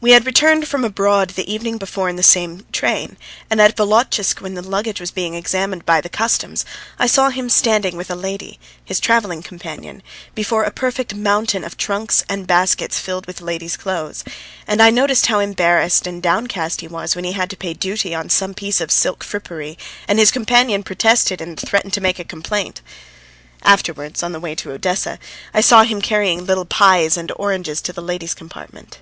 We 0.00 0.12
had 0.12 0.24
returned 0.24 0.68
from 0.68 0.84
abroad 0.84 1.30
the 1.30 1.52
evening 1.52 1.78
before 1.78 2.08
in 2.08 2.14
the 2.14 2.22
same 2.22 2.64
train, 2.70 3.16
and 3.50 3.60
at 3.60 3.76
Volotchisk 3.76 4.40
when 4.40 4.54
the 4.54 4.62
luggage 4.62 5.00
was 5.00 5.10
being 5.10 5.34
examined 5.34 5.84
by 5.84 6.00
the 6.00 6.08
Customs, 6.08 6.64
I 6.96 7.08
saw 7.08 7.28
him 7.30 7.48
standing 7.50 7.96
with 7.96 8.08
a 8.08 8.14
lady, 8.14 8.60
his 8.84 9.00
travelling 9.00 9.42
companion, 9.42 10.00
before 10.32 10.62
a 10.62 10.70
perfect 10.70 11.16
mountain 11.16 11.64
of 11.64 11.76
trunks 11.76 12.22
and 12.28 12.46
baskets 12.46 13.00
filled 13.00 13.26
with 13.26 13.40
ladies' 13.40 13.76
clothes, 13.76 14.22
and 14.64 14.80
I 14.80 14.90
noticed 14.90 15.26
how 15.26 15.40
embarrassed 15.40 16.06
and 16.06 16.22
downcast 16.22 16.80
he 16.80 16.86
was 16.86 17.16
when 17.16 17.24
he 17.24 17.32
had 17.32 17.50
to 17.50 17.56
pay 17.56 17.74
duty 17.74 18.14
on 18.14 18.30
some 18.30 18.54
piece 18.54 18.80
of 18.80 18.92
silk 18.92 19.24
frippery, 19.24 19.76
and 20.06 20.20
his 20.20 20.30
companion 20.30 20.84
protested 20.84 21.40
and 21.40 21.58
threatened 21.58 21.94
to 21.94 22.00
make 22.00 22.20
a 22.20 22.24
complaint. 22.24 22.80
Afterwards, 23.64 24.22
on 24.22 24.30
the 24.30 24.38
way 24.38 24.54
to 24.54 24.70
Odessa, 24.70 25.18
I 25.52 25.62
saw 25.62 25.82
him 25.82 26.00
carrying 26.00 26.44
little 26.46 26.64
pies 26.64 27.16
and 27.16 27.32
oranges 27.34 27.80
to 27.80 27.92
the 27.92 28.00
ladies' 28.02 28.34
compartment. 28.34 29.00